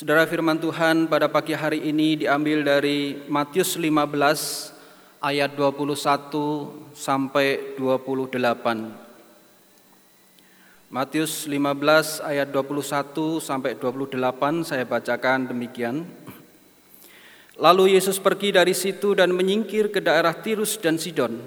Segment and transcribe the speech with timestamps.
[0.00, 8.32] Saudara firman Tuhan pada pagi hari ini diambil dari Matius 15 ayat 21 sampai 28.
[10.88, 16.08] Matius 15 ayat 21 sampai 28 saya bacakan demikian.
[17.60, 21.44] Lalu Yesus pergi dari situ dan menyingkir ke daerah Tirus dan Sidon.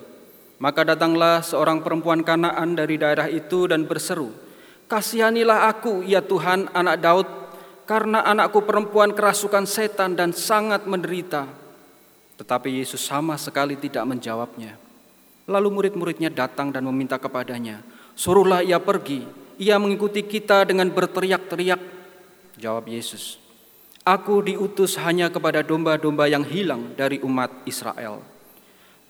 [0.61, 4.29] Maka datanglah seorang perempuan Kanaan dari daerah itu dan berseru,
[4.85, 7.43] "Kasihanilah aku, ya Tuhan, anak Daud,
[7.84, 11.48] karena anakku perempuan kerasukan setan dan sangat menderita."
[12.39, 14.75] Tetapi Yesus sama sekali tidak menjawabnya.
[15.45, 17.84] Lalu murid-muridnya datang dan meminta kepadanya,
[18.16, 21.77] "Suruhlah ia pergi." Ia mengikuti kita dengan berteriak-teriak.
[22.58, 23.38] Jawab Yesus,
[24.02, 28.25] "Aku diutus hanya kepada domba-domba yang hilang dari umat Israel."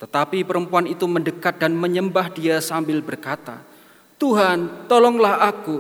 [0.04, 3.64] Tetapi perempuan itu mendekat dan menyembah dia sambil berkata,
[4.20, 5.80] "Tuhan, tolonglah aku."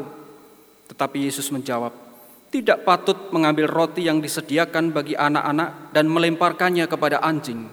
[0.88, 1.92] Tetapi Yesus menjawab,
[2.54, 7.66] tidak patut mengambil roti yang disediakan bagi anak-anak dan melemparkannya kepada anjing.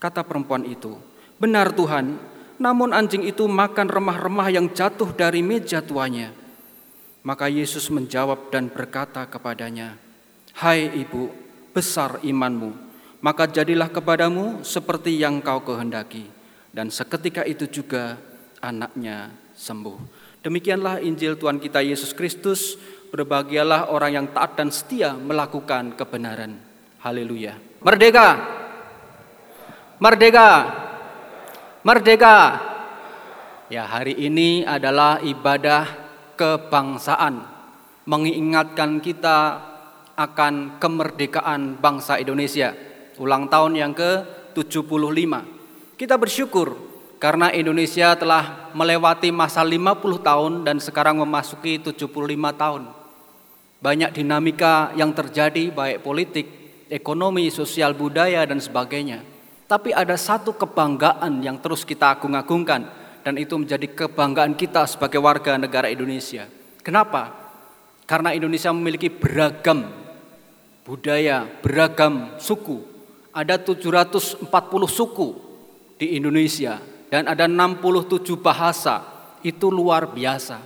[0.00, 0.96] Kata perempuan itu,
[1.36, 2.16] "Benar Tuhan,
[2.56, 6.32] namun anjing itu makan remah-remah yang jatuh dari meja tuanya."
[7.20, 10.00] Maka Yesus menjawab dan berkata kepadanya,
[10.56, 11.28] "Hai ibu,
[11.76, 12.72] besar imanmu,
[13.20, 16.24] maka jadilah kepadamu seperti yang kau kehendaki."
[16.72, 18.16] Dan seketika itu juga
[18.64, 19.98] anaknya sembuh.
[20.40, 22.80] Demikianlah Injil Tuhan kita Yesus Kristus.
[23.10, 26.62] Berbahagialah orang yang taat dan setia melakukan kebenaran.
[27.02, 27.58] Haleluya.
[27.82, 28.38] Merdeka.
[29.98, 30.48] Merdeka.
[31.82, 32.36] Merdeka.
[33.66, 35.90] Ya, hari ini adalah ibadah
[36.38, 37.42] kebangsaan.
[38.06, 39.58] Mengingatkan kita
[40.14, 42.76] akan kemerdekaan bangsa Indonesia.
[43.18, 45.32] Ulang tahun yang ke-75.
[45.98, 46.78] Kita bersyukur
[47.20, 52.08] karena Indonesia telah melewati masa 50 tahun dan sekarang memasuki 75
[52.56, 52.99] tahun.
[53.80, 56.46] Banyak dinamika yang terjadi baik politik,
[56.92, 59.24] ekonomi, sosial, budaya dan sebagainya.
[59.64, 62.84] Tapi ada satu kebanggaan yang terus kita agung-agungkan
[63.24, 66.44] dan itu menjadi kebanggaan kita sebagai warga negara Indonesia.
[66.84, 67.32] Kenapa?
[68.04, 69.86] Karena Indonesia memiliki beragam
[70.82, 72.82] budaya, beragam suku.
[73.30, 74.50] Ada 740
[74.90, 75.28] suku
[75.94, 79.06] di Indonesia dan ada 67 bahasa.
[79.40, 80.58] Itu luar biasa.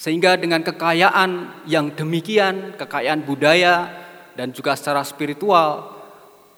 [0.00, 3.84] Sehingga dengan kekayaan yang demikian, kekayaan budaya
[4.32, 5.92] dan juga secara spiritual,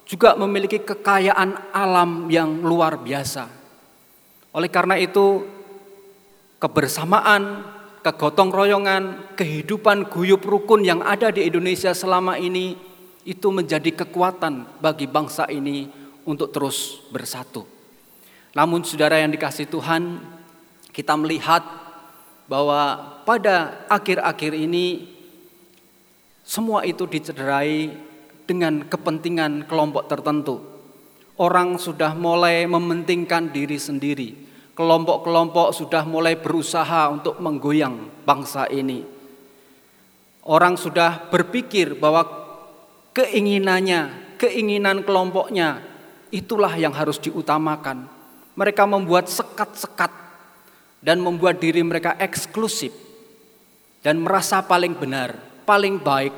[0.07, 3.51] juga memiliki kekayaan alam yang luar biasa.
[4.55, 5.43] Oleh karena itu,
[6.63, 7.67] kebersamaan,
[8.07, 12.79] kegotong royongan, kehidupan guyup rukun yang ada di Indonesia selama ini
[13.27, 15.91] itu menjadi kekuatan bagi bangsa ini
[16.31, 17.67] untuk terus bersatu.
[18.55, 20.23] Namun saudara yang dikasih Tuhan,
[20.95, 21.82] kita melihat
[22.51, 25.13] bahwa pada akhir-akhir ini
[26.43, 27.95] semua itu dicederai
[28.45, 30.61] dengan kepentingan kelompok tertentu.
[31.39, 34.31] Orang sudah mulai mementingkan diri sendiri.
[34.73, 39.05] Kelompok-kelompok sudah mulai berusaha untuk menggoyang bangsa ini.
[40.43, 42.27] Orang sudah berpikir bahwa
[43.15, 45.81] keinginannya, keinginan kelompoknya
[46.35, 48.09] itulah yang harus diutamakan.
[48.57, 50.22] Mereka membuat sekat-sekat
[51.03, 52.95] dan membuat diri mereka eksklusif
[54.03, 55.35] dan merasa paling benar,
[55.67, 56.35] paling baik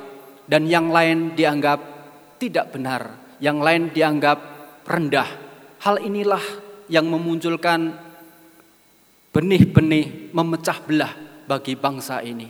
[0.48, 1.80] dan yang lain dianggap
[2.40, 4.38] tidak benar, yang lain dianggap
[4.84, 5.28] rendah.
[5.84, 6.40] Hal inilah
[6.88, 7.92] yang memunculkan
[9.32, 11.12] benih-benih memecah belah
[11.44, 12.48] bagi bangsa ini.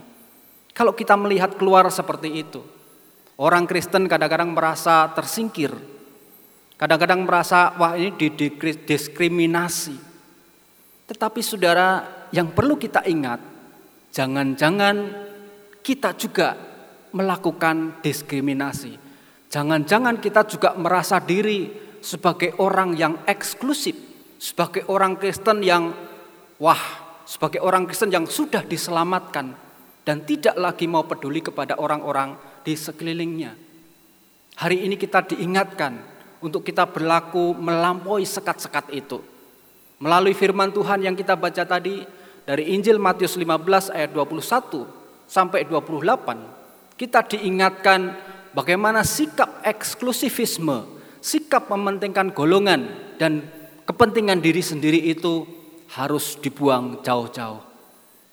[0.74, 2.62] Kalau kita melihat keluar seperti itu,
[3.38, 5.70] orang Kristen kadang-kadang merasa tersingkir.
[6.74, 10.13] Kadang-kadang merasa wah ini didiskriminasi.
[11.14, 12.02] Tetapi saudara
[12.34, 13.38] yang perlu kita ingat,
[14.10, 15.14] jangan-jangan
[15.78, 16.58] kita juga
[17.14, 18.98] melakukan diskriminasi.
[19.47, 21.70] Jangan-jangan kita juga merasa diri
[22.03, 23.94] sebagai orang yang eksklusif,
[24.42, 25.94] sebagai orang Kristen yang
[26.58, 26.82] wah,
[27.22, 29.54] sebagai orang Kristen yang sudah diselamatkan
[30.03, 32.34] dan tidak lagi mau peduli kepada orang-orang
[32.66, 33.54] di sekelilingnya.
[34.59, 35.94] Hari ini kita diingatkan
[36.42, 39.34] untuk kita berlaku melampaui sekat-sekat itu
[40.02, 42.02] Melalui firman Tuhan yang kita baca tadi
[42.44, 48.14] dari Injil Matius 15 ayat 21 sampai 28, kita diingatkan
[48.52, 50.84] bagaimana sikap eksklusivisme,
[51.22, 53.46] sikap mementingkan golongan dan
[53.86, 55.46] kepentingan diri sendiri itu
[55.94, 57.62] harus dibuang jauh-jauh.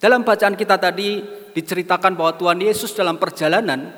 [0.01, 1.21] Dalam bacaan kita tadi
[1.53, 3.93] diceritakan bahwa Tuhan Yesus dalam perjalanan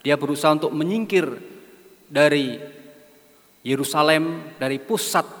[0.00, 1.26] dia berusaha untuk menyingkir
[2.06, 2.56] dari
[3.66, 5.39] Yerusalem, dari pusat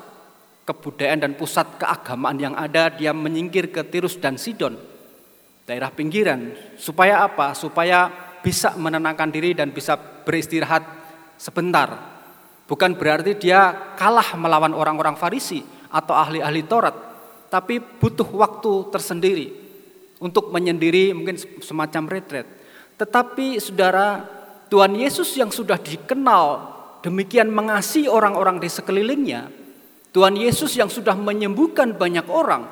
[0.70, 4.78] kebudayaan dan pusat keagamaan yang ada, dia menyingkir ke Tirus dan Sidon,
[5.66, 6.54] daerah pinggiran.
[6.78, 7.58] Supaya apa?
[7.58, 8.06] Supaya
[8.38, 10.86] bisa menenangkan diri dan bisa beristirahat
[11.34, 11.90] sebentar.
[12.70, 15.58] Bukan berarti dia kalah melawan orang-orang Farisi
[15.90, 16.94] atau ahli-ahli Taurat,
[17.50, 19.46] tapi butuh waktu tersendiri
[20.22, 22.46] untuk menyendiri mungkin semacam retret.
[22.94, 24.22] Tetapi saudara,
[24.70, 26.46] Tuhan Yesus yang sudah dikenal
[27.02, 29.59] demikian mengasihi orang-orang di sekelilingnya,
[30.10, 32.66] Tuhan Yesus yang sudah menyembuhkan banyak orang,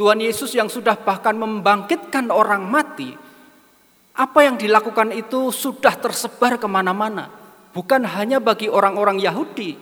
[0.00, 3.12] Tuhan Yesus yang sudah bahkan membangkitkan orang mati,
[4.16, 7.28] apa yang dilakukan itu sudah tersebar ke mana-mana.
[7.72, 9.76] Bukan hanya bagi orang-orang Yahudi,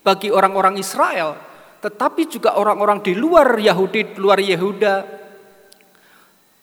[0.00, 1.36] bagi orang-orang Israel,
[1.84, 4.94] tetapi juga orang-orang di luar Yahudi, di luar Yehuda.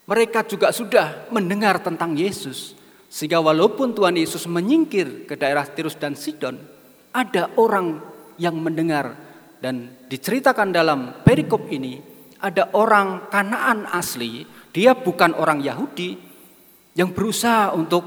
[0.09, 2.73] Mereka juga sudah mendengar tentang Yesus.
[3.11, 6.57] Sehingga walaupun Tuhan Yesus menyingkir ke daerah Tirus dan Sidon,
[7.13, 8.01] ada orang
[8.41, 9.13] yang mendengar
[9.61, 12.01] dan diceritakan dalam perikop ini
[12.41, 14.41] ada orang Kanaan asli,
[14.73, 16.17] dia bukan orang Yahudi
[16.97, 18.01] yang berusaha untuk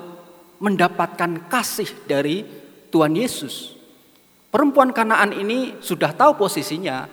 [0.58, 2.42] mendapatkan kasih dari
[2.90, 3.78] Tuhan Yesus.
[4.50, 7.06] Perempuan Kanaan ini sudah tahu posisinya,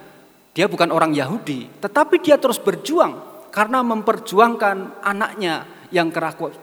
[0.58, 6.10] dia bukan orang Yahudi, tetapi dia terus berjuang karena memperjuangkan anaknya yang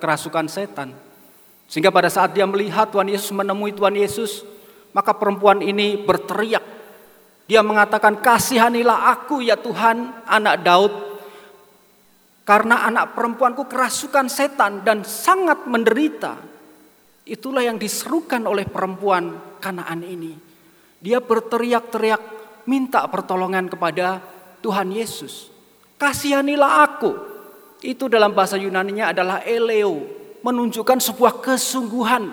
[0.02, 0.94] kerasukan setan.
[1.70, 4.42] Sehingga pada saat dia melihat Tuhan Yesus menemui Tuhan Yesus,
[4.96, 6.77] maka perempuan ini berteriak
[7.48, 10.92] dia mengatakan, kasihanilah aku ya Tuhan, anak Daud.
[12.44, 16.36] Karena anak perempuanku kerasukan setan dan sangat menderita.
[17.24, 20.36] Itulah yang diserukan oleh perempuan kanaan ini.
[21.00, 22.20] Dia berteriak-teriak
[22.68, 24.20] minta pertolongan kepada
[24.60, 25.48] Tuhan Yesus.
[25.96, 27.12] Kasihanilah aku.
[27.80, 30.04] Itu dalam bahasa Yunaninya adalah eleo.
[30.44, 32.28] Menunjukkan sebuah kesungguhan.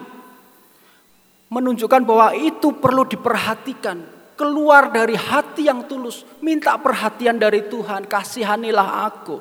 [1.47, 9.07] Menunjukkan bahwa itu perlu diperhatikan keluar dari hati yang tulus, minta perhatian dari Tuhan, kasihanilah
[9.07, 9.37] aku.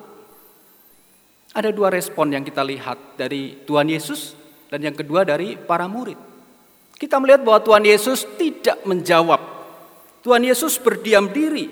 [1.55, 4.35] Ada dua respon yang kita lihat dari Tuhan Yesus
[4.71, 6.19] dan yang kedua dari para murid.
[6.99, 9.39] Kita melihat bahwa Tuhan Yesus tidak menjawab.
[10.23, 11.71] Tuhan Yesus berdiam diri.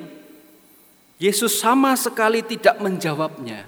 [1.19, 3.67] Yesus sama sekali tidak menjawabnya.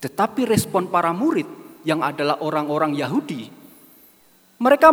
[0.00, 1.48] Tetapi respon para murid
[1.84, 3.48] yang adalah orang-orang Yahudi,
[4.60, 4.92] mereka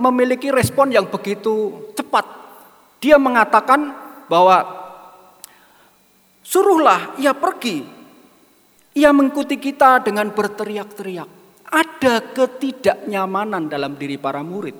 [0.00, 2.39] memiliki respon yang begitu cepat
[3.00, 3.96] dia mengatakan
[4.28, 4.60] bahwa
[6.44, 7.82] suruhlah ia pergi.
[8.92, 11.28] Ia mengikuti kita dengan berteriak-teriak.
[11.70, 14.74] Ada ketidaknyamanan dalam diri para murid.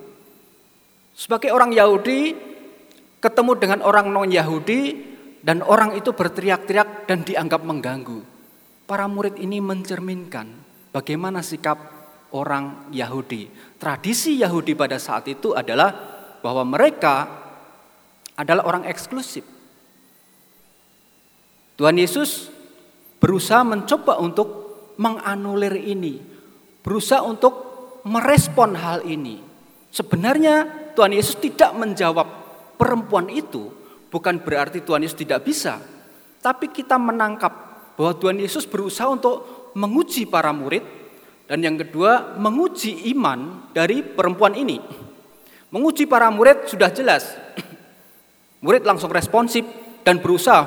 [1.17, 2.35] Sebagai orang Yahudi,
[3.23, 4.81] ketemu dengan orang non-Yahudi,
[5.41, 8.21] dan orang itu berteriak-teriak dan dianggap mengganggu.
[8.85, 10.51] Para murid ini mencerminkan
[10.91, 11.79] bagaimana sikap
[12.35, 13.49] orang Yahudi.
[13.79, 15.95] Tradisi Yahudi pada saat itu adalah
[16.43, 17.31] bahwa mereka
[18.41, 19.45] adalah orang eksklusif.
[21.77, 22.49] Tuhan Yesus
[23.21, 24.49] berusaha mencoba untuk
[24.97, 26.21] menganulir ini,
[26.81, 27.53] berusaha untuk
[28.09, 29.41] merespon hal ini.
[29.93, 30.65] Sebenarnya
[30.97, 32.29] Tuhan Yesus tidak menjawab
[32.81, 33.69] perempuan itu,
[34.09, 35.81] bukan berarti Tuhan Yesus tidak bisa,
[36.41, 37.53] tapi kita menangkap
[37.97, 40.85] bahwa Tuhan Yesus berusaha untuk menguji para murid,
[41.45, 44.81] dan yang kedua menguji iman dari perempuan ini.
[45.71, 47.37] Menguji para murid sudah jelas,
[48.61, 49.65] Murid langsung responsif
[50.05, 50.63] dan berusaha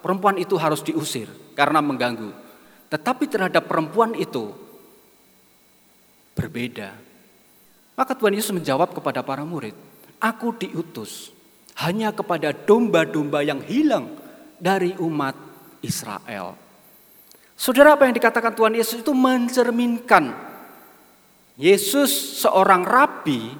[0.00, 2.32] perempuan itu harus diusir karena mengganggu.
[2.88, 4.48] Tetapi terhadap perempuan itu
[6.32, 6.96] berbeda.
[7.98, 9.76] Maka Tuhan Yesus menjawab kepada para murid,
[10.18, 11.30] Aku diutus
[11.78, 14.18] hanya kepada domba-domba yang hilang
[14.58, 15.34] dari umat
[15.84, 16.58] Israel.
[17.58, 20.30] Saudara apa yang dikatakan Tuhan Yesus itu mencerminkan
[21.58, 23.50] Yesus seorang rabi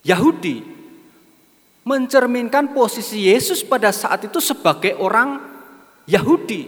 [0.00, 0.75] Yahudi
[1.86, 5.38] mencerminkan posisi Yesus pada saat itu sebagai orang
[6.10, 6.66] Yahudi.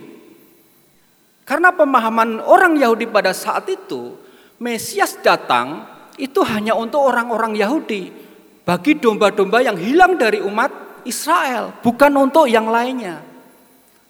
[1.43, 4.15] Karena pemahaman orang Yahudi pada saat itu,
[4.63, 5.87] Mesias datang
[6.19, 8.15] itu hanya untuk orang-orang Yahudi,
[8.63, 13.23] bagi domba-domba yang hilang dari umat Israel, bukan untuk yang lainnya.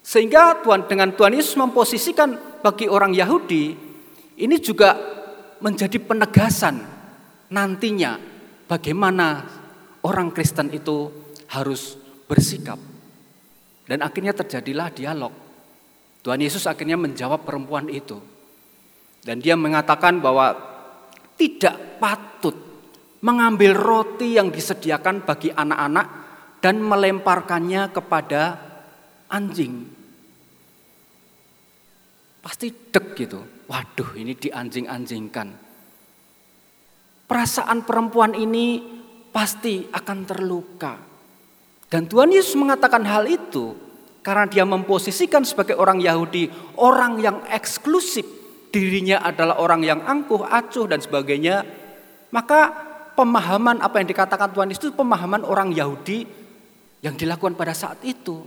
[0.05, 3.77] Sehingga Tuhan dengan Tuhan Yesus memposisikan bagi orang Yahudi
[4.39, 4.95] ini juga
[5.59, 6.79] menjadi penegasan
[7.51, 8.15] nantinya
[8.65, 9.58] bagaimana
[10.05, 11.11] orang Kristen itu
[11.49, 11.97] harus
[12.29, 12.77] bersikap.
[13.89, 15.33] Dan akhirnya terjadilah dialog.
[16.21, 18.21] Tuhan Yesus akhirnya menjawab perempuan itu.
[19.25, 20.53] Dan dia mengatakan bahwa
[21.35, 22.55] tidak patut
[23.25, 26.07] mengambil roti yang disediakan bagi anak-anak
[26.59, 28.41] dan melemparkannya kepada
[29.31, 29.87] anjing.
[32.39, 33.39] Pasti dek gitu.
[33.67, 35.47] Waduh ini dianjing-anjingkan.
[37.29, 38.98] Perasaan perempuan ini
[39.29, 40.93] pasti akan terluka.
[41.89, 43.73] Dan Tuhan Yesus mengatakan hal itu
[44.21, 48.27] karena dia memposisikan sebagai orang Yahudi orang yang eksklusif
[48.69, 51.65] dirinya adalah orang yang angkuh, acuh dan sebagainya,
[52.29, 52.69] maka
[53.17, 56.29] pemahaman apa yang dikatakan Tuhan Yesus itu pemahaman orang Yahudi
[57.01, 58.45] yang dilakukan pada saat itu.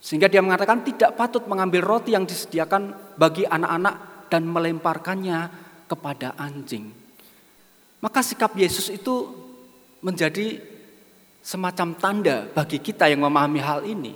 [0.00, 5.38] Sehingga dia mengatakan tidak patut mengambil roti yang disediakan bagi anak-anak dan melemparkannya
[5.84, 6.88] kepada anjing.
[8.00, 9.39] Maka sikap Yesus itu
[10.00, 10.60] menjadi
[11.40, 14.12] semacam tanda bagi kita yang memahami hal ini.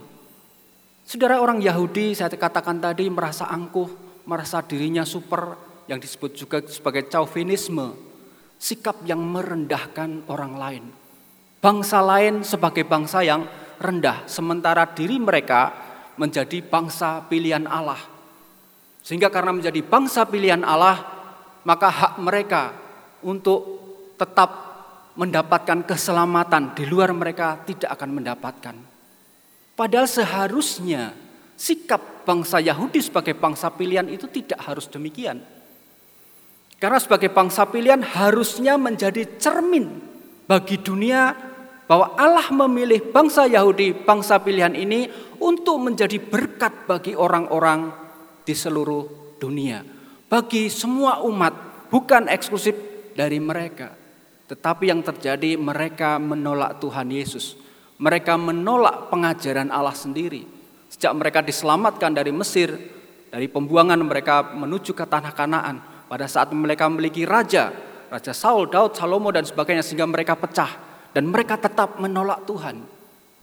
[1.04, 7.08] Saudara orang Yahudi saya katakan tadi merasa angkuh, merasa dirinya super yang disebut juga sebagai
[7.12, 7.92] chauvinisme,
[8.56, 10.84] sikap yang merendahkan orang lain.
[11.60, 13.44] Bangsa lain sebagai bangsa yang
[13.80, 15.72] rendah, sementara diri mereka
[16.16, 18.00] menjadi bangsa pilihan Allah.
[19.04, 21.04] Sehingga karena menjadi bangsa pilihan Allah,
[21.68, 22.72] maka hak mereka
[23.20, 23.60] untuk
[24.16, 24.73] tetap
[25.14, 28.76] mendapatkan keselamatan di luar mereka tidak akan mendapatkan.
[29.74, 31.14] Padahal seharusnya
[31.54, 35.42] sikap bangsa Yahudi sebagai bangsa pilihan itu tidak harus demikian.
[36.78, 40.02] Karena sebagai bangsa pilihan harusnya menjadi cermin
[40.44, 41.32] bagi dunia
[41.84, 45.08] bahwa Allah memilih bangsa Yahudi, bangsa pilihan ini
[45.40, 47.92] untuk menjadi berkat bagi orang-orang
[48.44, 49.84] di seluruh dunia.
[50.28, 52.74] Bagi semua umat, bukan eksklusif
[53.14, 54.03] dari mereka.
[54.54, 57.58] Tetapi yang terjadi mereka menolak Tuhan Yesus.
[57.98, 60.46] Mereka menolak pengajaran Allah sendiri.
[60.86, 62.70] Sejak mereka diselamatkan dari Mesir,
[63.34, 66.06] dari pembuangan mereka menuju ke tanah Kanaan.
[66.06, 67.74] Pada saat mereka memiliki raja,
[68.06, 70.70] Raja Saul, Daud, Salomo dan sebagainya sehingga mereka pecah
[71.10, 72.78] dan mereka tetap menolak Tuhan.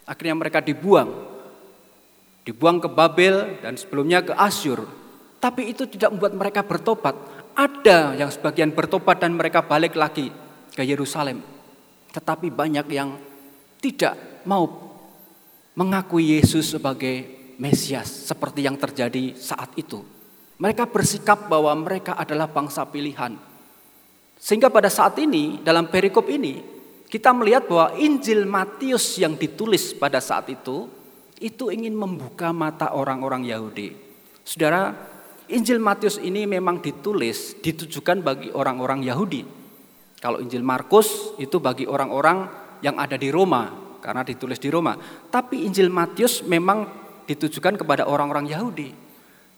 [0.08, 1.12] Akhirnya mereka dibuang.
[2.48, 4.88] Dibuang ke Babel dan sebelumnya ke Asyur.
[5.44, 7.20] Tapi itu tidak membuat mereka bertobat.
[7.52, 11.44] Ada yang sebagian bertobat dan mereka balik lagi ke Yerusalem.
[12.12, 13.16] Tetapi banyak yang
[13.80, 14.68] tidak mau
[15.76, 20.02] mengakui Yesus sebagai Mesias seperti yang terjadi saat itu.
[20.58, 23.38] Mereka bersikap bahwa mereka adalah bangsa pilihan.
[24.42, 26.58] Sehingga pada saat ini dalam perikop ini
[27.06, 30.90] kita melihat bahwa Injil Matius yang ditulis pada saat itu
[31.38, 33.94] itu ingin membuka mata orang-orang Yahudi.
[34.42, 34.94] Saudara,
[35.50, 39.61] Injil Matius ini memang ditulis ditujukan bagi orang-orang Yahudi.
[40.22, 42.46] Kalau Injil Markus itu bagi orang-orang
[42.86, 44.94] yang ada di Roma karena ditulis di Roma.
[45.34, 46.86] Tapi Injil Matius memang
[47.26, 48.90] ditujukan kepada orang-orang Yahudi.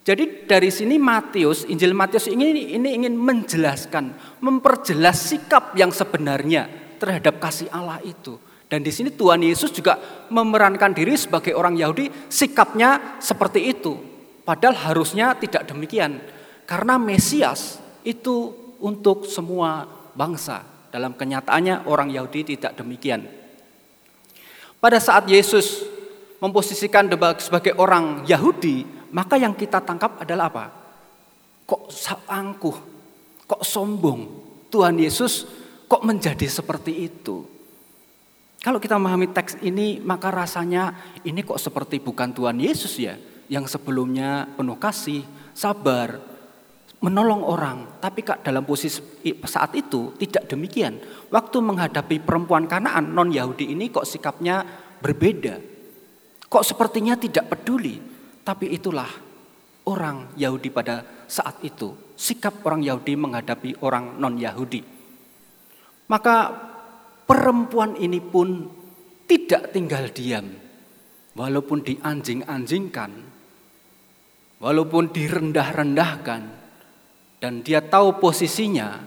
[0.03, 6.67] Jadi dari sini Matius, Injil Matius ini, ini ingin menjelaskan, memperjelas sikap yang sebenarnya
[6.99, 8.35] terhadap kasih Allah itu.
[8.67, 9.95] Dan di sini Tuhan Yesus juga
[10.27, 13.95] memerankan diri sebagai orang Yahudi, sikapnya seperti itu.
[14.43, 16.19] Padahal harusnya tidak demikian.
[16.67, 18.51] Karena Mesias itu
[18.83, 20.63] untuk semua bangsa.
[20.93, 23.25] Dalam kenyataannya orang Yahudi tidak demikian.
[24.77, 25.81] Pada saat Yesus
[26.37, 27.09] memposisikan
[27.41, 30.65] sebagai orang Yahudi, maka yang kita tangkap adalah apa?
[31.65, 31.81] Kok
[32.29, 32.77] angkuh,
[33.49, 34.45] kok sombong.
[34.69, 35.45] Tuhan Yesus
[35.93, 37.45] Kok menjadi seperti itu?
[38.65, 43.13] Kalau kita memahami teks ini, maka rasanya ini kok seperti bukan Tuhan Yesus ya,
[43.45, 45.21] yang sebelumnya penuh kasih,
[45.53, 46.17] sabar,
[47.03, 47.99] menolong orang.
[47.99, 49.03] Tapi kak dalam posisi
[49.43, 50.97] saat itu tidak demikian.
[51.29, 54.63] Waktu menghadapi perempuan Kanaan non Yahudi ini kok sikapnya
[55.03, 55.59] berbeda.
[56.47, 57.99] Kok sepertinya tidak peduli.
[58.43, 59.07] Tapi itulah
[59.87, 62.15] orang Yahudi pada saat itu.
[62.15, 64.81] Sikap orang Yahudi menghadapi orang non Yahudi.
[66.07, 66.35] Maka
[67.27, 68.67] perempuan ini pun
[69.27, 70.47] tidak tinggal diam.
[71.33, 73.11] Walaupun dianjing-anjingkan,
[74.61, 76.62] walaupun direndah-rendahkan,
[77.43, 79.03] dan dia tahu posisinya,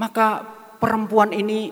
[0.00, 0.40] maka
[0.80, 1.68] perempuan ini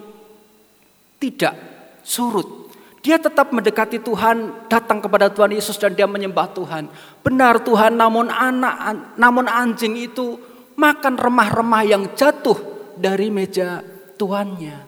[1.17, 1.57] tidak
[2.05, 2.69] surut.
[3.01, 6.85] Dia tetap mendekati Tuhan, datang kepada Tuhan Yesus dan dia menyembah Tuhan.
[7.25, 10.37] Benar Tuhan, namun anak, namun anjing itu
[10.77, 12.61] makan remah-remah yang jatuh
[13.01, 13.81] dari meja
[14.21, 14.85] tuannya.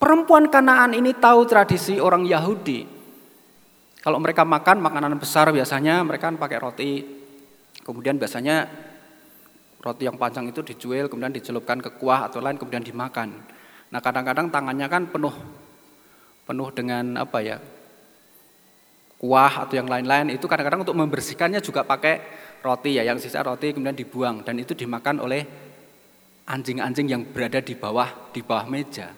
[0.00, 2.88] Perempuan Kanaan ini tahu tradisi orang Yahudi.
[4.00, 6.92] Kalau mereka makan makanan besar biasanya mereka kan pakai roti.
[7.84, 8.88] Kemudian biasanya
[9.82, 13.34] roti yang panjang itu dijual, kemudian dicelupkan ke kuah atau lain kemudian dimakan.
[13.90, 15.34] Nah kadang-kadang tangannya kan penuh
[16.42, 17.58] penuh dengan apa ya
[19.22, 22.18] kuah atau yang lain-lain itu kadang-kadang untuk membersihkannya juga pakai
[22.58, 25.46] roti ya yang sisa roti kemudian dibuang dan itu dimakan oleh
[26.46, 29.14] anjing-anjing yang berada di bawah di bawah meja.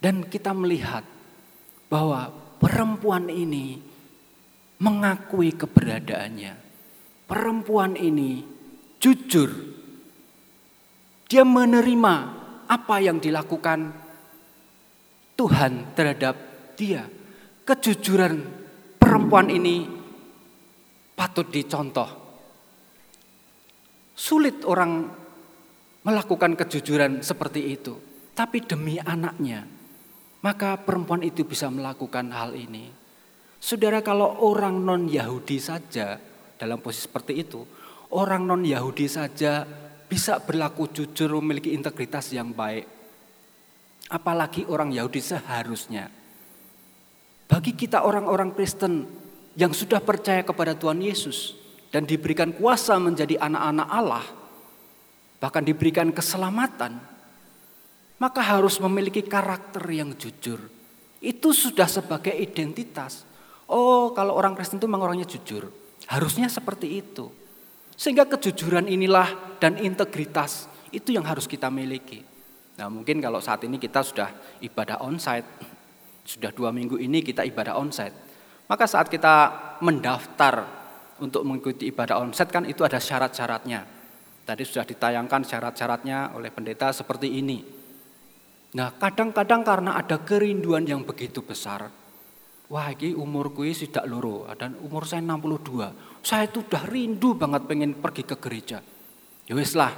[0.00, 1.04] Dan kita melihat
[1.90, 2.30] bahwa
[2.62, 3.82] perempuan ini
[4.80, 6.54] mengakui keberadaannya.
[7.28, 8.59] Perempuan ini
[9.00, 9.50] jujur.
[11.26, 12.14] Dia menerima
[12.68, 13.90] apa yang dilakukan
[15.34, 16.36] Tuhan terhadap
[16.76, 17.08] dia.
[17.64, 18.34] Kejujuran
[18.98, 19.86] perempuan ini
[21.14, 22.20] patut dicontoh
[24.20, 25.08] Sulit orang
[26.04, 27.96] melakukan kejujuran seperti itu.
[28.36, 29.64] Tapi demi anaknya,
[30.44, 32.92] maka perempuan itu bisa melakukan hal ini.
[33.56, 36.20] Saudara kalau orang non-Yahudi saja
[36.60, 37.64] dalam posisi seperti itu,
[38.10, 39.66] orang non-Yahudi saja
[40.10, 42.86] bisa berlaku jujur memiliki integritas yang baik.
[44.10, 46.10] Apalagi orang Yahudi seharusnya.
[47.46, 49.06] Bagi kita orang-orang Kristen
[49.54, 51.54] yang sudah percaya kepada Tuhan Yesus
[51.94, 54.26] dan diberikan kuasa menjadi anak-anak Allah,
[55.38, 56.98] bahkan diberikan keselamatan,
[58.18, 60.58] maka harus memiliki karakter yang jujur.
[61.22, 63.26] Itu sudah sebagai identitas.
[63.70, 65.70] Oh, kalau orang Kristen itu memang orangnya jujur.
[66.10, 67.30] Harusnya seperti itu.
[68.00, 72.24] Sehingga kejujuran inilah dan integritas itu yang harus kita miliki.
[72.80, 75.44] Nah mungkin kalau saat ini kita sudah ibadah onsite,
[76.24, 78.16] sudah dua minggu ini kita ibadah onsite.
[78.72, 79.52] Maka saat kita
[79.84, 80.64] mendaftar
[81.20, 83.84] untuk mengikuti ibadah onsite kan itu ada syarat-syaratnya.
[84.48, 87.60] Tadi sudah ditayangkan syarat-syaratnya oleh pendeta seperti ini.
[88.80, 91.99] Nah kadang-kadang karena ada kerinduan yang begitu besar.
[92.70, 96.22] Wah ini umurku ini sudah loro dan umur saya 62.
[96.22, 98.78] Saya itu udah rindu banget pengen pergi ke gereja.
[99.50, 99.90] Ya wis lah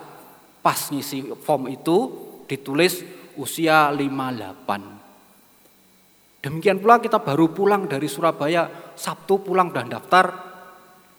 [0.65, 2.09] pas ngisi form itu
[2.49, 3.05] ditulis
[3.37, 6.41] usia 58.
[6.41, 10.33] Demikian pula kita baru pulang dari Surabaya, Sabtu pulang dan daftar.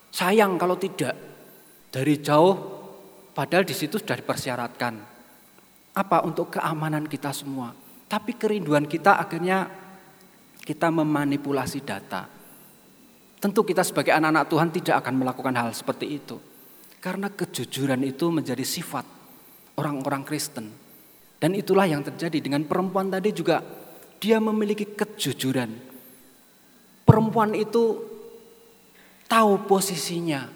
[0.10, 1.14] Sayang kalau tidak.
[1.94, 2.58] Dari jauh
[3.38, 4.94] padahal di situ sudah dipersyaratkan
[5.94, 6.18] apa?
[6.26, 7.78] Untuk keamanan kita semua.
[8.10, 9.83] Tapi kerinduan kita akhirnya
[10.64, 12.26] kita memanipulasi data.
[13.44, 16.40] Tentu kita sebagai anak-anak Tuhan tidak akan melakukan hal seperti itu.
[17.04, 19.04] Karena kejujuran itu menjadi sifat
[19.76, 20.72] orang-orang Kristen.
[21.36, 23.60] Dan itulah yang terjadi dengan perempuan tadi juga.
[24.24, 25.68] Dia memiliki kejujuran.
[27.04, 28.00] Perempuan itu
[29.28, 30.48] tahu posisinya.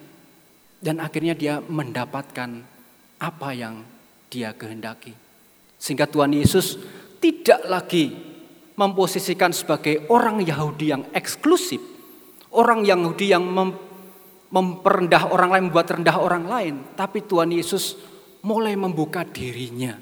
[0.79, 2.63] Dan akhirnya dia mendapatkan
[3.19, 3.83] apa yang
[4.31, 5.11] dia kehendaki.
[5.75, 6.79] Sehingga Tuhan Yesus
[7.19, 8.36] tidak lagi
[8.77, 11.81] memposisikan sebagai orang Yahudi yang eksklusif,
[12.53, 13.73] orang Yahudi yang mem
[14.47, 17.99] memperendah orang lain, membuat rendah orang lain, tapi Tuhan Yesus
[18.47, 19.99] mulai membuka dirinya.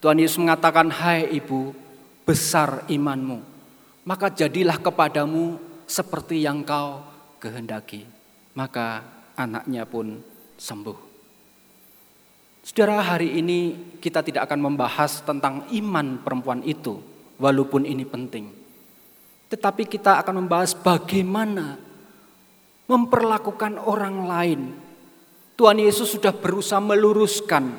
[0.00, 1.76] Tuhan Yesus mengatakan, "Hai ibu,
[2.24, 3.44] besar imanmu,
[4.08, 7.04] maka jadilah kepadamu seperti yang kau
[7.44, 8.08] kehendaki."
[8.56, 9.04] Maka
[9.36, 10.24] anaknya pun
[10.56, 10.98] sembuh.
[12.64, 17.00] Saudara, hari ini kita tidak akan membahas tentang iman perempuan itu,
[17.38, 18.50] walaupun ini penting.
[19.48, 21.80] Tetapi kita akan membahas bagaimana
[22.90, 24.60] memperlakukan orang lain.
[25.58, 27.72] Tuhan Yesus sudah berusaha meluruskan,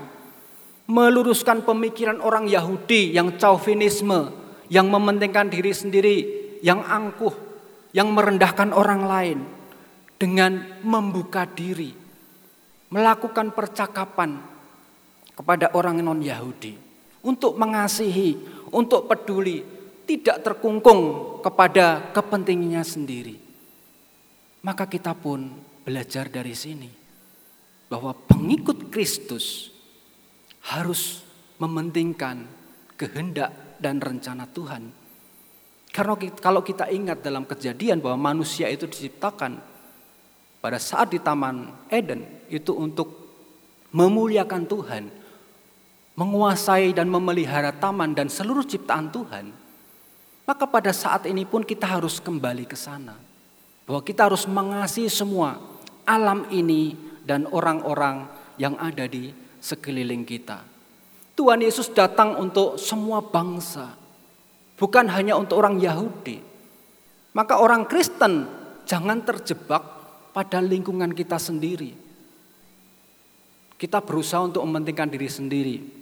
[0.90, 4.34] meluruskan pemikiran orang Yahudi yang chauvinisme,
[4.68, 6.18] yang mementingkan diri sendiri,
[6.60, 7.32] yang angkuh,
[7.96, 9.40] yang merendahkan orang lain
[10.20, 11.96] dengan membuka diri,
[12.92, 14.44] melakukan percakapan
[15.40, 16.76] kepada orang non-Yahudi
[17.24, 19.62] untuk mengasihi, untuk peduli,
[20.10, 21.02] tidak terkungkung
[21.42, 23.36] kepada kepentingannya sendiri.
[24.66, 25.54] Maka kita pun
[25.86, 26.90] belajar dari sini
[27.90, 29.74] bahwa pengikut Kristus
[30.70, 31.26] harus
[31.58, 32.46] mementingkan
[33.00, 34.92] kehendak dan rencana Tuhan.
[35.90, 39.58] Karena kalau kita ingat dalam kejadian bahwa manusia itu diciptakan
[40.60, 43.10] pada saat di Taman Eden itu untuk
[43.90, 45.04] memuliakan Tuhan,
[46.20, 49.56] menguasai dan memelihara taman dan seluruh ciptaan Tuhan,
[50.44, 53.16] maka pada saat ini pun kita harus kembali ke sana.
[53.88, 55.56] Bahwa kita harus mengasihi semua
[56.04, 58.28] alam ini dan orang-orang
[58.60, 59.32] yang ada di
[59.64, 60.60] sekeliling kita.
[61.40, 63.96] Tuhan Yesus datang untuk semua bangsa,
[64.76, 66.44] bukan hanya untuk orang Yahudi.
[67.32, 68.44] Maka orang Kristen
[68.84, 69.80] jangan terjebak
[70.36, 71.96] pada lingkungan kita sendiri.
[73.80, 75.99] Kita berusaha untuk mementingkan diri sendiri,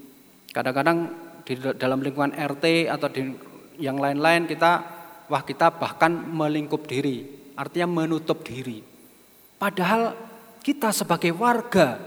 [0.57, 1.13] Kadang-kadang
[1.45, 3.29] di dalam lingkungan RT atau di
[3.77, 4.81] yang lain-lain kita
[5.29, 8.81] wah kita bahkan melingkup diri, artinya menutup diri.
[9.61, 10.17] Padahal
[10.65, 12.01] kita sebagai warga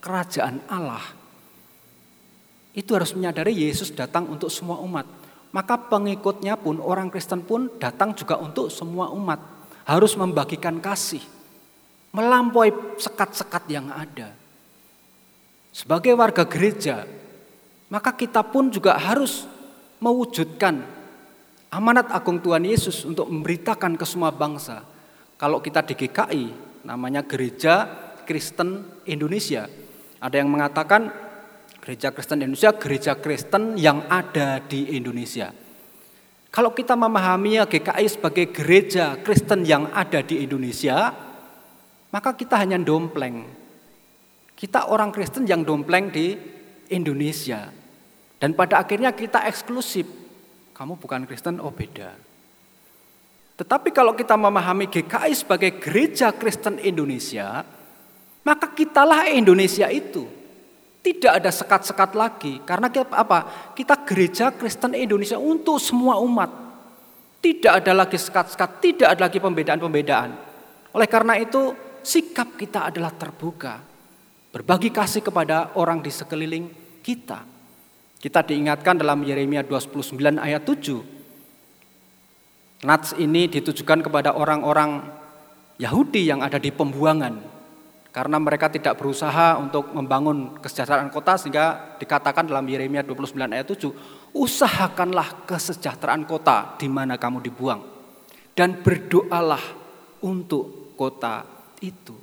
[0.00, 1.04] kerajaan Allah
[2.72, 5.04] itu harus menyadari Yesus datang untuk semua umat.
[5.52, 9.36] Maka pengikutnya pun orang Kristen pun datang juga untuk semua umat.
[9.84, 11.20] Harus membagikan kasih.
[12.16, 14.32] Melampaui sekat-sekat yang ada.
[15.76, 17.04] Sebagai warga gereja,
[17.92, 19.44] maka kita pun juga harus
[20.00, 20.80] mewujudkan
[21.68, 24.80] amanat agung Tuhan Yesus untuk memberitakan ke semua bangsa.
[25.36, 26.44] Kalau kita di GKI,
[26.88, 27.84] namanya Gereja
[28.24, 29.68] Kristen Indonesia.
[30.24, 31.12] Ada yang mengatakan
[31.82, 35.50] Gereja Kristen Indonesia, gereja Kristen yang ada di Indonesia.
[36.46, 41.10] Kalau kita memahami GKI sebagai gereja Kristen yang ada di Indonesia,
[42.14, 43.50] maka kita hanya dompleng.
[44.54, 46.38] Kita orang Kristen yang dompleng di
[46.86, 47.81] Indonesia.
[48.42, 50.02] Dan pada akhirnya kita eksklusif.
[50.74, 52.10] Kamu bukan Kristen, oh beda.
[53.54, 57.62] Tetapi kalau kita memahami GKI sebagai gereja Kristen Indonesia,
[58.42, 60.26] maka kitalah Indonesia itu.
[61.06, 62.58] Tidak ada sekat-sekat lagi.
[62.66, 63.70] Karena kita apa?
[63.78, 66.50] Kita gereja Kristen Indonesia untuk semua umat.
[67.38, 70.30] Tidak ada lagi sekat-sekat, tidak ada lagi pembedaan-pembedaan.
[70.98, 73.78] Oleh karena itu, sikap kita adalah terbuka.
[74.50, 77.51] Berbagi kasih kepada orang di sekeliling kita.
[78.22, 82.86] Kita diingatkan dalam Yeremia 29 ayat 7.
[82.86, 85.02] Nats ini ditujukan kepada orang-orang
[85.82, 87.42] Yahudi yang ada di pembuangan
[88.14, 93.90] karena mereka tidak berusaha untuk membangun kesejahteraan kota sehingga dikatakan dalam Yeremia 29 ayat 7,
[94.38, 97.82] usahakanlah kesejahteraan kota di mana kamu dibuang
[98.54, 99.82] dan berdoalah
[100.22, 101.42] untuk kota
[101.82, 102.14] itu.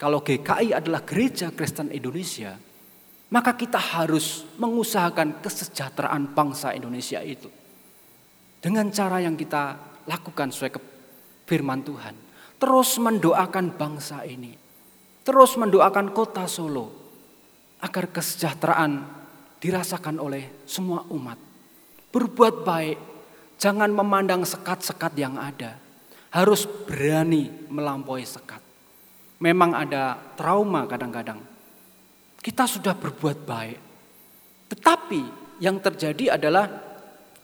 [0.00, 2.56] Kalau GKI adalah gereja Kristen Indonesia,
[3.28, 7.48] maka kita harus mengusahakan kesejahteraan bangsa Indonesia itu.
[8.58, 9.76] Dengan cara yang kita
[10.08, 10.72] lakukan sesuai
[11.46, 12.14] firman Tuhan.
[12.58, 14.68] Terus mendoakan bangsa ini
[15.28, 16.88] terus mendoakan kota Solo
[17.84, 19.04] agar kesejahteraan
[19.60, 21.36] dirasakan oleh semua umat.
[22.08, 22.96] Berbuat baik,
[23.60, 25.76] jangan memandang sekat-sekat yang ada.
[26.32, 28.64] Harus berani melampaui sekat.
[29.36, 31.44] Memang ada trauma kadang-kadang.
[32.48, 33.78] Kita sudah berbuat baik.
[34.72, 35.20] Tetapi
[35.60, 36.64] yang terjadi adalah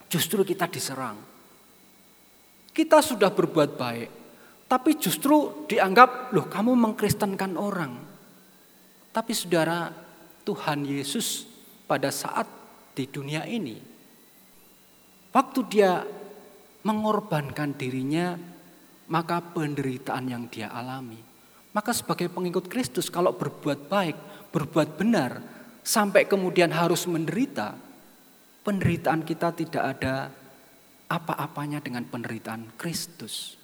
[0.09, 1.21] justru kita diserang.
[2.73, 4.09] Kita sudah berbuat baik,
[4.65, 8.01] tapi justru dianggap, loh kamu mengkristenkan orang.
[9.13, 9.93] Tapi saudara,
[10.41, 11.45] Tuhan Yesus
[11.85, 12.49] pada saat
[12.97, 13.77] di dunia ini,
[15.29, 16.01] waktu dia
[16.81, 18.33] mengorbankan dirinya,
[19.13, 21.21] maka penderitaan yang dia alami.
[21.71, 24.17] Maka sebagai pengikut Kristus, kalau berbuat baik,
[24.55, 25.43] berbuat benar,
[25.83, 27.75] sampai kemudian harus menderita,
[28.63, 30.31] penderitaan kita tidak ada
[31.11, 33.59] apa-apanya dengan penderitaan Kristus.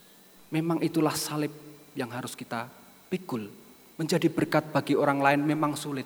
[0.52, 1.50] Memang itulah salib
[1.96, 2.68] yang harus kita
[3.08, 3.48] pikul.
[3.96, 6.04] Menjadi berkat bagi orang lain memang sulit.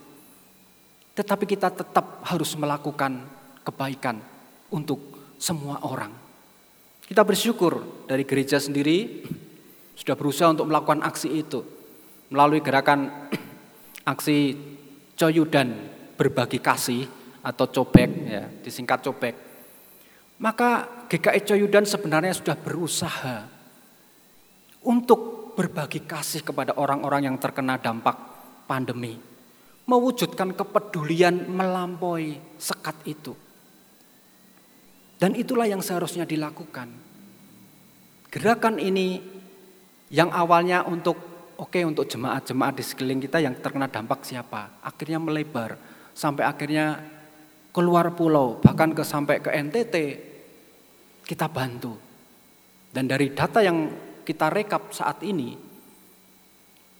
[1.18, 3.26] Tetapi kita tetap harus melakukan
[3.66, 4.22] kebaikan
[4.70, 5.00] untuk
[5.36, 6.12] semua orang.
[7.06, 9.26] Kita bersyukur dari gereja sendiri
[9.96, 11.62] sudah berusaha untuk melakukan aksi itu
[12.28, 13.30] melalui gerakan
[14.12, 14.38] aksi
[15.16, 15.72] coyudan
[16.14, 17.08] berbagi kasih
[17.42, 19.46] atau cobek ya disingkat cobek
[20.36, 23.48] maka GKI Coyudan sebenarnya sudah berusaha
[24.84, 28.14] untuk berbagi kasih kepada orang-orang yang terkena dampak
[28.68, 29.16] pandemi.
[29.86, 33.32] Mewujudkan kepedulian melampaui sekat itu.
[35.16, 36.92] Dan itulah yang seharusnya dilakukan.
[38.28, 39.22] Gerakan ini
[40.12, 41.16] yang awalnya untuk
[41.56, 44.80] oke okay, untuk jemaat-jemaat di sekeliling kita yang terkena dampak siapa?
[44.84, 45.80] Akhirnya melebar
[46.12, 47.00] sampai akhirnya
[47.72, 49.96] keluar pulau, bahkan ke sampai ke NTT
[51.28, 51.96] kita bantu.
[52.88, 53.92] Dan dari data yang
[54.24, 55.52] kita rekap saat ini,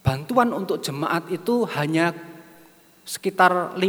[0.05, 2.13] bantuan untuk jemaat itu hanya
[3.07, 3.81] sekitar 15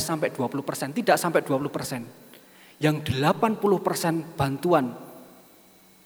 [0.00, 2.02] sampai 20 persen, tidak sampai 20 persen.
[2.80, 4.96] Yang 80 persen bantuan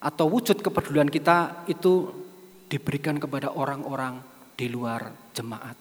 [0.02, 2.23] atau wujud kepedulian kita itu
[2.68, 4.20] diberikan kepada orang-orang
[4.54, 5.76] di luar jemaat.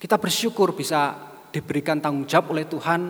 [0.00, 1.12] Kita bersyukur bisa
[1.52, 3.00] diberikan tanggung jawab oleh Tuhan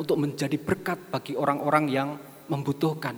[0.00, 2.08] untuk menjadi berkat bagi orang-orang yang
[2.50, 3.14] membutuhkan.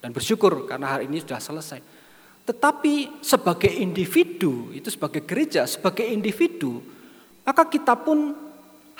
[0.00, 1.80] Dan bersyukur karena hari ini sudah selesai.
[2.44, 6.84] Tetapi sebagai individu, itu sebagai gereja, sebagai individu,
[7.40, 8.36] maka kita pun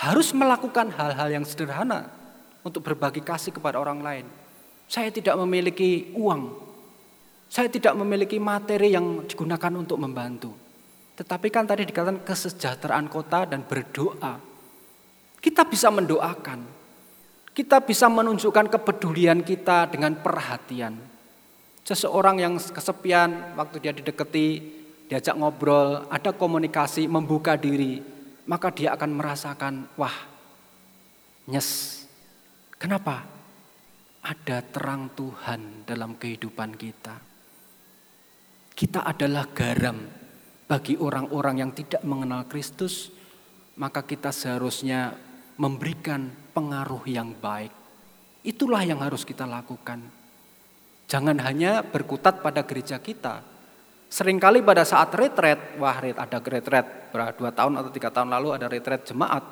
[0.00, 2.09] harus melakukan hal-hal yang sederhana
[2.64, 4.26] untuk berbagi kasih kepada orang lain.
[4.88, 6.63] Saya tidak memiliki uang,
[7.55, 10.51] saya tidak memiliki materi yang digunakan untuk membantu.
[11.14, 14.43] Tetapi kan tadi dikatakan kesejahteraan kota dan berdoa.
[15.38, 16.67] Kita bisa mendoakan,
[17.55, 20.99] kita bisa menunjukkan kepedulian kita dengan perhatian.
[21.87, 24.49] Seseorang yang kesepian waktu dia didekati,
[25.07, 28.03] diajak ngobrol, ada komunikasi, membuka diri,
[28.51, 30.27] maka dia akan merasakan, wah,
[31.47, 32.03] nyes.
[32.83, 33.23] Kenapa?
[34.27, 37.34] Ada terang Tuhan dalam kehidupan kita.
[38.75, 40.03] Kita adalah garam
[40.67, 43.15] bagi orang-orang yang tidak mengenal Kristus,
[43.79, 45.15] maka kita seharusnya
[45.63, 47.71] memberikan pengaruh yang baik.
[48.43, 50.03] Itulah yang harus kita lakukan.
[51.07, 53.47] Jangan hanya berkutat pada gereja kita.
[54.11, 59.07] Seringkali pada saat retret, wah ada retret dua tahun atau tiga tahun lalu ada retret
[59.07, 59.43] jemaat.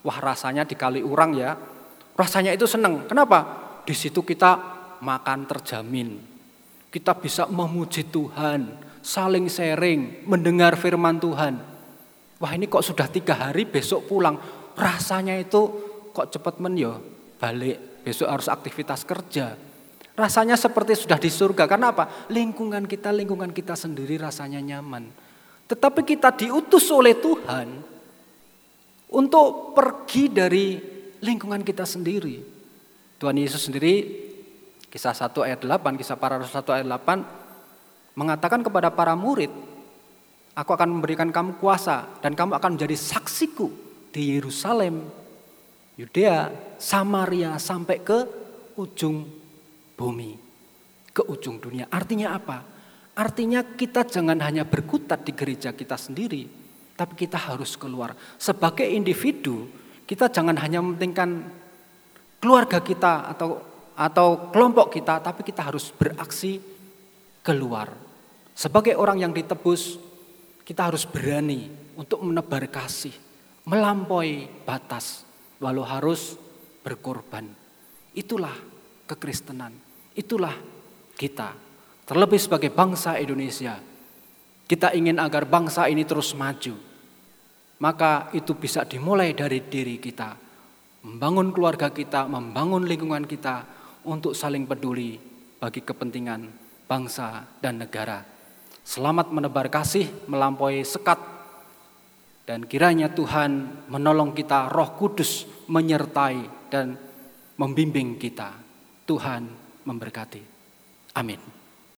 [0.00, 1.52] Wah rasanya dikali orang ya,
[2.16, 3.04] rasanya itu senang.
[3.04, 3.44] Kenapa?
[3.84, 4.56] Di situ kita
[5.04, 6.29] makan terjamin.
[6.90, 8.66] Kita bisa memuji Tuhan,
[8.98, 11.54] saling sharing, mendengar firman Tuhan.
[12.42, 14.34] Wah ini kok sudah tiga hari besok pulang.
[14.74, 15.70] Rasanya itu
[16.10, 16.98] kok cepat men yo
[17.38, 18.02] balik.
[18.02, 19.54] Besok harus aktivitas kerja.
[20.16, 21.68] Rasanya seperti sudah di surga.
[21.68, 22.26] Karena apa?
[22.32, 25.08] Lingkungan kita, lingkungan kita sendiri rasanya nyaman.
[25.68, 27.68] Tetapi kita diutus oleh Tuhan
[29.14, 30.66] untuk pergi dari
[31.22, 32.42] lingkungan kita sendiri.
[33.20, 33.94] Tuhan Yesus sendiri
[34.90, 39.48] kisah 1 ayat 8, kisah para rasul 1 ayat 8 mengatakan kepada para murid,
[40.58, 43.70] Aku akan memberikan kamu kuasa dan kamu akan menjadi saksiku
[44.10, 45.06] di Yerusalem,
[45.94, 48.18] Yudea, Samaria sampai ke
[48.74, 49.30] ujung
[49.94, 50.34] bumi,
[51.14, 51.86] ke ujung dunia.
[51.86, 52.66] Artinya apa?
[53.14, 56.50] Artinya kita jangan hanya berkutat di gereja kita sendiri,
[56.98, 58.18] tapi kita harus keluar.
[58.34, 59.70] Sebagai individu,
[60.02, 61.46] kita jangan hanya mementingkan
[62.42, 63.69] keluarga kita atau
[64.00, 66.56] atau kelompok kita, tapi kita harus beraksi
[67.44, 67.92] keluar.
[68.56, 70.00] Sebagai orang yang ditebus,
[70.64, 71.68] kita harus berani
[72.00, 73.12] untuk menebar kasih,
[73.68, 75.28] melampaui batas,
[75.60, 76.40] walau harus
[76.80, 77.44] berkorban.
[78.16, 78.56] Itulah
[79.04, 79.76] kekristenan,
[80.16, 80.56] itulah
[81.20, 81.52] kita.
[82.08, 83.76] Terlebih sebagai bangsa Indonesia,
[84.64, 86.72] kita ingin agar bangsa ini terus maju.
[87.80, 90.36] Maka itu bisa dimulai dari diri kita,
[91.04, 95.20] membangun keluarga kita, membangun lingkungan kita untuk saling peduli
[95.60, 96.48] bagi kepentingan
[96.88, 98.24] bangsa dan negara.
[98.80, 101.20] Selamat menebar kasih melampaui sekat
[102.48, 106.98] dan kiranya Tuhan menolong kita roh kudus menyertai dan
[107.60, 108.56] membimbing kita.
[109.06, 109.46] Tuhan
[109.86, 110.42] memberkati.
[111.14, 111.59] Amin.